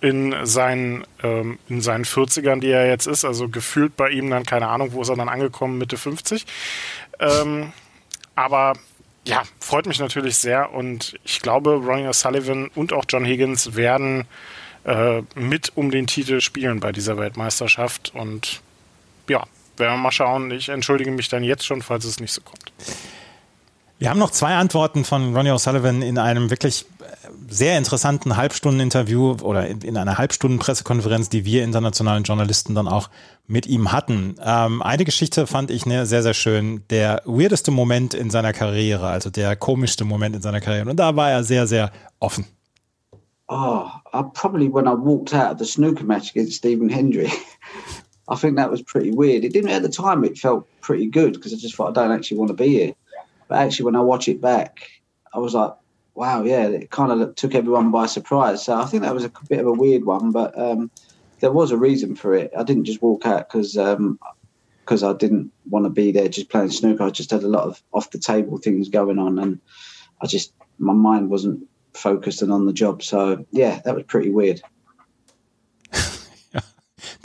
[0.00, 3.24] in seinen, ähm, in seinen 40ern, die er jetzt ist.
[3.24, 6.46] Also gefühlt bei ihm dann, keine Ahnung, wo ist er dann angekommen, Mitte 50.
[7.20, 7.72] Ähm,
[8.34, 8.74] aber
[9.26, 14.26] ja, freut mich natürlich sehr und ich glaube, Ronnie O'Sullivan und auch John Higgins werden
[14.88, 18.62] äh, mit um den Titel spielen bei dieser Weltmeisterschaft und
[19.28, 19.44] ja,
[19.76, 20.50] werden wir mal schauen.
[20.50, 22.72] Ich entschuldige mich dann jetzt schon, falls es nicht so kommt.
[23.98, 26.86] Wir haben noch zwei Antworten von Ronnie O'Sullivan in einem wirklich
[27.50, 33.10] sehr interessanten Halbstunden-Interview oder in einer Halbstunden-Pressekonferenz, die wir internationalen Journalisten dann auch
[33.46, 34.36] mit ihm hatten.
[34.42, 36.82] Ähm, eine Geschichte fand ich ne, sehr, sehr schön.
[36.88, 40.88] Der weirdeste Moment in seiner Karriere, also der komischste Moment in seiner Karriere.
[40.88, 42.46] Und da war er sehr, sehr offen.
[43.48, 47.30] Oh, I probably when I walked out of the snooker match against Stephen Hendry.
[48.28, 49.44] I think that was pretty weird.
[49.44, 50.22] It didn't at the time.
[50.22, 52.94] It felt pretty good because I just thought I don't actually want to be here.
[53.48, 54.90] But actually, when I watch it back,
[55.32, 55.72] I was like,
[56.14, 58.64] wow, yeah, it kind of took everyone by surprise.
[58.64, 60.90] So I think that was a bit of a weird one, but um,
[61.40, 62.52] there was a reason for it.
[62.58, 66.50] I didn't just walk out because because um, I didn't want to be there just
[66.50, 67.04] playing snooker.
[67.04, 69.60] I just had a lot of off the table things going on, and
[70.20, 71.66] I just my mind wasn't
[71.98, 73.02] focused and on the job.
[73.02, 74.62] So yeah, that was pretty weird.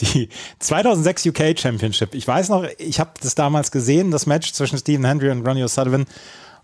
[0.02, 2.16] Die 2006 UK Championship.
[2.16, 5.64] Ich weiß noch, ich habe das damals gesehen, das Match zwischen Stephen Hendry und Ronnie
[5.64, 6.06] O'Sullivan.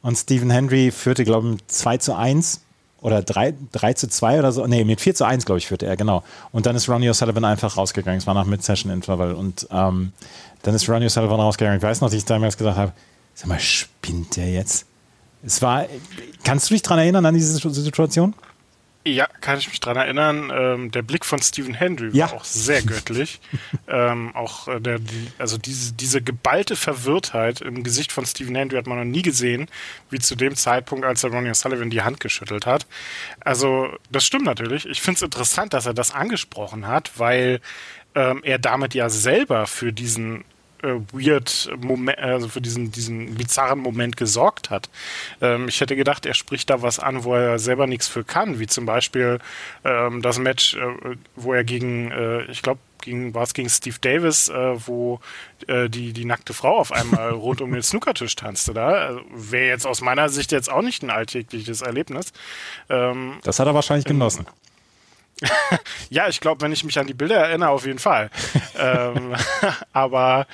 [0.02, 2.62] Und Stephen Hendry führte, glaube ich, 2 zu 1
[3.02, 4.66] oder 3, 3 zu 2 oder so.
[4.66, 6.24] Nee, mit 4 zu 1, glaube ich, führte er, genau.
[6.52, 8.20] Und dann ist Ronnie O'Sullivan einfach rausgegangen.
[8.20, 9.34] Es war nach Mid-Session-Interval.
[9.34, 10.14] Und ähm,
[10.64, 11.78] dann ist Ronnie O'Sullivan rausgegangen.
[11.78, 12.94] Ich weiß noch, dass ich damals gedacht habe,
[13.36, 14.86] sag mal, spinnt der jetzt?
[15.44, 15.88] Es war,
[16.44, 18.34] kannst du dich daran erinnern, an diese Situation?
[19.06, 20.52] Ja, kann ich mich dran erinnern.
[20.54, 22.30] Ähm, der Blick von Stephen Hendry ja.
[22.30, 23.40] war auch sehr göttlich.
[23.88, 25.00] ähm, auch äh, der,
[25.38, 29.68] also diese, diese geballte Verwirrtheit im Gesicht von Stephen Hendry hat man noch nie gesehen,
[30.10, 32.88] wie zu dem Zeitpunkt, als er Ronnie Sullivan die Hand geschüttelt hat.
[33.40, 34.86] Also, das stimmt natürlich.
[34.86, 37.62] Ich finde es interessant, dass er das angesprochen hat, weil
[38.16, 40.44] ähm, er damit ja selber für diesen
[40.84, 44.90] äh, weird Moment, also für diesen, diesen bizarren Moment gesorgt hat.
[45.42, 48.60] Ähm, ich hätte gedacht, er spricht da was an, wo er selber nichts für kann,
[48.60, 49.40] wie zum Beispiel
[49.84, 53.96] ähm, das Match, äh, wo er gegen, äh, ich glaube, gegen, war es gegen Steve
[54.02, 55.20] Davis, äh, wo
[55.68, 58.74] äh, die, die nackte Frau auf einmal rund um den Snookertisch tanzte.
[58.74, 62.34] Da also, wäre jetzt aus meiner Sicht jetzt auch nicht ein alltägliches Erlebnis.
[62.90, 64.46] Ähm, das hat er wahrscheinlich genossen.
[66.10, 68.30] ja, ich glaube, wenn ich mich an die Bilder erinnere, auf jeden Fall.
[68.78, 69.36] ähm,
[69.94, 70.48] aber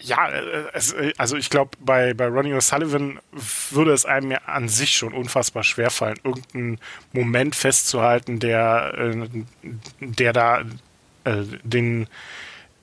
[0.00, 0.28] ja,
[0.72, 3.18] es, also ich glaube, bei, bei Ronnie O'Sullivan
[3.70, 6.78] würde es einem ja an sich schon unfassbar schwerfallen, irgendeinen
[7.12, 9.28] Moment festzuhalten, der, äh,
[10.00, 10.60] der da
[11.24, 12.08] äh, den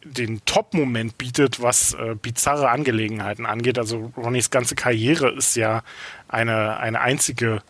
[0.03, 3.77] den Top-Moment bietet, was äh, bizarre Angelegenheiten angeht.
[3.77, 5.83] Also Ronnys ganze Karriere ist ja
[6.29, 7.61] eine, eine einzige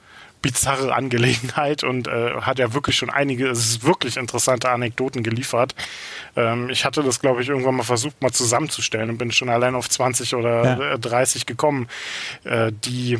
[0.41, 5.75] bizarre Angelegenheit und äh, hat ja wirklich schon einige, es ist wirklich interessante Anekdoten geliefert.
[6.35, 9.75] Ähm, ich hatte das, glaube ich, irgendwann mal versucht, mal zusammenzustellen und bin schon allein
[9.75, 10.97] auf 20 oder ja.
[10.97, 11.87] 30 gekommen,
[12.43, 13.19] äh, die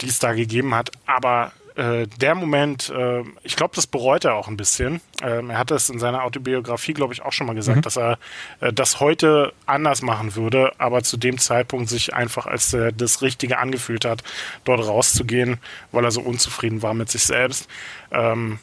[0.00, 0.90] die es da gegeben hat.
[1.06, 5.00] Aber äh, der Moment, äh, ich glaube, das bereut er auch ein bisschen.
[5.22, 7.82] Ähm, er hat es in seiner Autobiografie, glaube ich, auch schon mal gesagt, mhm.
[7.82, 8.18] dass er
[8.60, 13.22] äh, das heute anders machen würde, aber zu dem Zeitpunkt sich einfach als äh, das
[13.22, 14.24] Richtige angefühlt hat,
[14.64, 15.58] dort rauszugehen,
[15.92, 17.68] weil er so unzufrieden war mit sich selbst.
[18.10, 18.58] Ähm,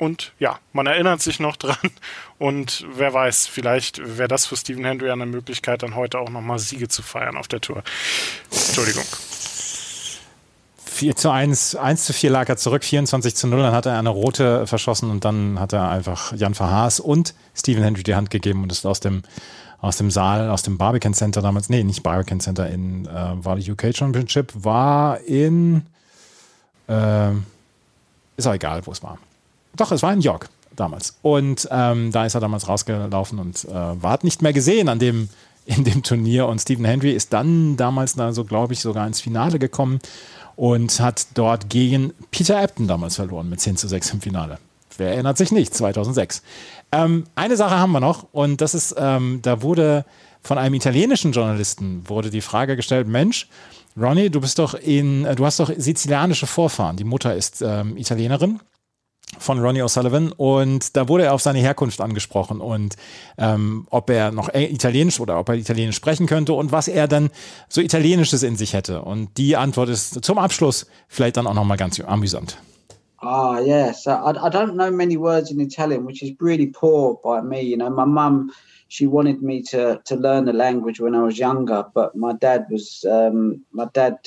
[0.00, 1.76] und ja, man erinnert sich noch dran.
[2.38, 6.58] Und wer weiß, vielleicht wäre das für Stephen Hendry eine Möglichkeit, dann heute auch nochmal
[6.58, 7.84] Siege zu feiern auf der Tour.
[8.50, 9.04] Entschuldigung.
[10.96, 13.98] 4 zu 1, 1 zu 4 lag er zurück, 24 zu 0, dann hat er
[13.98, 18.30] eine rote verschossen und dann hat er einfach Jan Verhaas und Stephen Hendry die Hand
[18.30, 19.22] gegeben und ist aus dem,
[19.80, 23.56] aus dem Saal, aus dem Barbican Center damals, nee, nicht Barbican Center, in, äh, war
[23.56, 25.82] die UK Championship, war in,
[26.88, 27.32] äh,
[28.38, 29.18] ist auch egal, wo es war.
[29.76, 31.18] Doch, es war in York damals.
[31.20, 35.28] Und ähm, da ist er damals rausgelaufen und äh, war nicht mehr gesehen an dem,
[35.66, 36.46] in dem Turnier.
[36.46, 39.98] Und Stephen Hendry ist dann damals, also glaube ich, sogar ins Finale gekommen
[40.56, 44.58] und hat dort gegen Peter Ebden damals verloren mit 10 zu 6 im Finale.
[44.96, 45.74] Wer erinnert sich nicht?
[45.74, 46.42] 2006.
[46.92, 50.04] Ähm, eine Sache haben wir noch und das ist, ähm, da wurde
[50.42, 53.48] von einem italienischen Journalisten wurde die Frage gestellt, Mensch,
[53.98, 56.96] Ronnie, du bist doch in, du hast doch sizilianische Vorfahren.
[56.96, 58.60] Die Mutter ist ähm, Italienerin
[59.38, 62.96] von Ronnie O'Sullivan und da wurde er auf seine Herkunft angesprochen und
[63.38, 67.30] ähm, ob er noch Italienisch oder ob er Italienisch sprechen könnte und was er dann
[67.68, 69.02] so Italienisches in sich hätte.
[69.02, 72.56] Und die Antwort ist zum Abschluss vielleicht dann auch nochmal ganz amüsant.
[73.18, 74.06] Ah, yes.
[74.06, 77.62] I, I don't know many words in Italian, which is really poor by me.
[77.62, 78.50] You know, my mum,
[78.88, 82.66] she wanted me to to learn the language when I was younger, but my dad
[82.70, 84.18] was um, my dad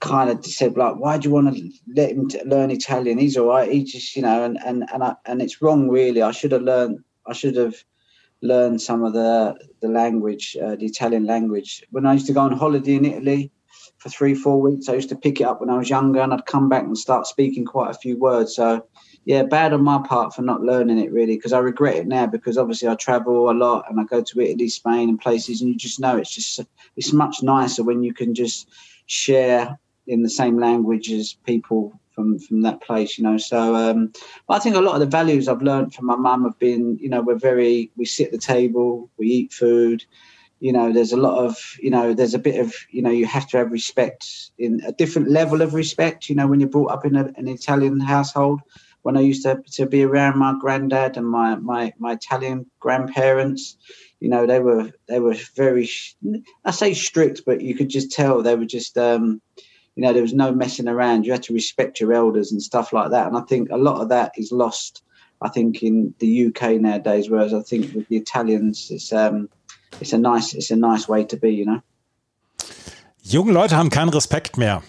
[0.00, 3.18] kind of said like, why do you want to let him t- learn Italian?
[3.18, 3.70] He's all right.
[3.70, 6.22] He just, you know, and and and I, and it's wrong really.
[6.22, 6.98] I should have learned.
[7.26, 7.74] I should have
[8.42, 11.82] learned some of the the language, uh, the Italian language.
[11.90, 13.50] When I used to go on holiday in Italy
[13.98, 16.32] for three, four weeks, I used to pick it up when I was younger, and
[16.32, 18.54] I'd come back and start speaking quite a few words.
[18.54, 18.86] So.
[19.28, 22.26] Yeah, bad on my part for not learning it really, because I regret it now.
[22.28, 25.70] Because obviously I travel a lot and I go to Italy, Spain, and places, and
[25.70, 26.60] you just know it's just
[26.94, 28.68] it's much nicer when you can just
[29.06, 33.36] share in the same language as people from from that place, you know.
[33.36, 34.12] So um,
[34.48, 37.08] I think a lot of the values I've learned from my mum have been, you
[37.08, 40.04] know, we're very we sit at the table, we eat food.
[40.58, 43.26] You know, there's a lot of, you know, there's a bit of, you know, you
[43.26, 46.30] have to have respect in a different level of respect.
[46.30, 48.60] You know, when you're brought up in a, an Italian household.
[49.02, 53.76] When I used to to be around my granddad and my my my Italian grandparents,
[54.18, 55.88] you know, they were they were very,
[56.64, 58.98] I say strict, but you could just tell they were just.
[58.98, 59.40] Um,
[59.96, 61.24] you know, there was no messing around.
[61.24, 63.26] You had to respect your elders and stuff like that.
[63.26, 65.02] And I think a lot of that is lost,
[65.40, 67.30] I think, in the UK nowadays.
[67.30, 69.48] Whereas I think with the Italians, it's um,
[70.00, 71.82] it's a nice, it's a nice way to be, you know.
[73.22, 74.82] Junge Leute haben keinen Respekt mehr.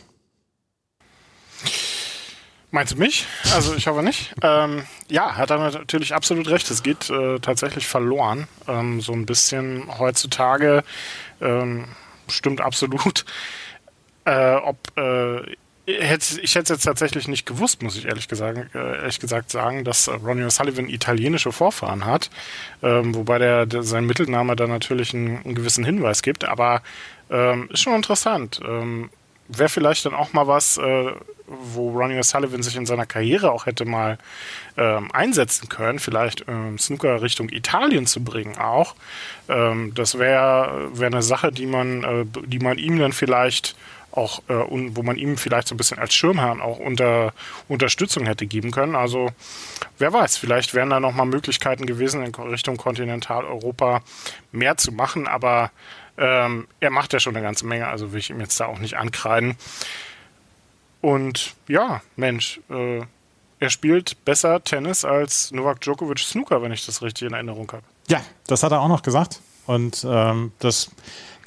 [2.70, 3.26] Meinst du mich?
[3.56, 4.34] Also ich hoffe nicht.
[4.44, 6.70] Ähm, ja, hat er natürlich absolut recht.
[6.70, 8.48] Es geht äh, tatsächlich verloren.
[8.68, 10.84] Ähm, so ein bisschen heutzutage
[11.42, 11.86] ähm,
[12.28, 13.26] stimmt absolut.
[14.28, 15.56] Äh, ob äh,
[15.86, 19.86] ich hätte es jetzt tatsächlich nicht gewusst, muss ich ehrlich gesagt, äh, ehrlich gesagt sagen,
[19.86, 22.30] dass Ronnie O'Sullivan italienische Vorfahren hat,
[22.84, 26.82] ähm, wobei der, der, sein Mittelname da natürlich einen, einen gewissen Hinweis gibt, aber
[27.30, 28.60] ähm, ist schon interessant.
[28.68, 29.10] Ähm,
[29.48, 31.12] Wäre vielleicht dann auch mal was, äh,
[31.48, 34.18] wo Ronnie O'Sullivan sich in seiner Karriere auch hätte mal
[34.76, 38.96] ähm, einsetzen können, vielleicht ähm, Snooker Richtung Italien zu bringen auch.
[39.48, 43.78] Ähm, das wäre wär eine Sache, die man, äh, die man ihm dann vielleicht
[44.18, 47.34] auch, äh, wo man ihm vielleicht so ein bisschen als Schirmherrn auch unter
[47.68, 48.96] Unterstützung hätte geben können.
[48.96, 49.30] Also
[49.98, 54.02] wer weiß, vielleicht wären da nochmal Möglichkeiten gewesen, in Richtung Kontinentaleuropa
[54.52, 55.72] mehr zu machen, aber
[56.18, 58.80] ähm, er macht ja schon eine ganze Menge, also will ich ihm jetzt da auch
[58.80, 59.56] nicht ankreiden.
[61.02, 63.02] Und ja, Mensch, äh,
[63.60, 67.84] er spielt besser Tennis als Novak Djokovic Snooker, wenn ich das richtig in Erinnerung habe.
[68.08, 69.42] Ja, das hat er auch noch gesagt.
[69.68, 70.90] Und ähm, das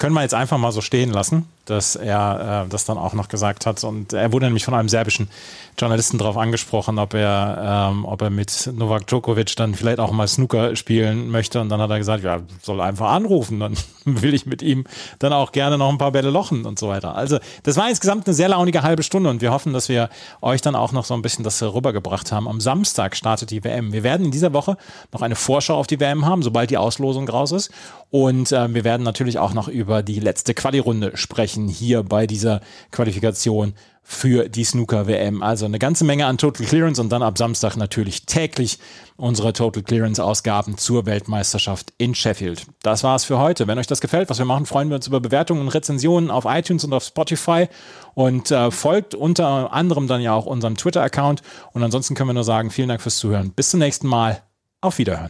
[0.01, 3.27] können wir jetzt einfach mal so stehen lassen, dass er äh, das dann auch noch
[3.27, 3.83] gesagt hat.
[3.83, 5.29] Und er wurde nämlich von einem serbischen
[5.77, 10.27] Journalisten darauf angesprochen, ob er, ähm, ob er mit Novak Djokovic dann vielleicht auch mal
[10.27, 11.61] Snooker spielen möchte.
[11.61, 14.85] Und dann hat er gesagt, ja, soll einfach anrufen, dann will ich mit ihm
[15.19, 17.13] dann auch gerne noch ein paar Bälle lochen und so weiter.
[17.15, 20.09] Also das war insgesamt eine sehr launige halbe Stunde und wir hoffen, dass wir
[20.41, 22.47] euch dann auch noch so ein bisschen das rübergebracht haben.
[22.47, 23.93] Am Samstag startet die WM.
[23.93, 24.77] Wir werden in dieser Woche
[25.13, 27.71] noch eine Vorschau auf die WM haben, sobald die Auslosung raus ist.
[28.09, 32.61] Und äh, wir werden natürlich auch noch über die letzte Quali-Runde sprechen hier bei dieser
[32.91, 33.73] Qualifikation
[34.03, 35.41] für die Snooker-WM.
[35.41, 38.79] Also eine ganze Menge an Total Clearance und dann ab Samstag natürlich täglich
[39.15, 42.65] unsere Total Clearance-Ausgaben zur Weltmeisterschaft in Sheffield.
[42.81, 43.67] Das war's für heute.
[43.67, 46.45] Wenn euch das gefällt, was wir machen, freuen wir uns über Bewertungen und Rezensionen auf
[46.45, 47.67] iTunes und auf Spotify
[48.13, 51.41] und äh, folgt unter anderem dann ja auch unserem Twitter-Account.
[51.71, 53.51] Und ansonsten können wir nur sagen, vielen Dank fürs Zuhören.
[53.51, 54.41] Bis zum nächsten Mal.
[54.81, 55.29] Auf Wiederhören.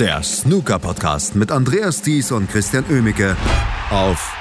[0.00, 3.36] Der Snooker-Podcast mit Andreas Thies und Christian Ömicke
[3.90, 4.34] auf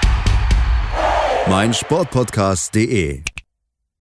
[1.50, 3.24] meinsportpodcast.de.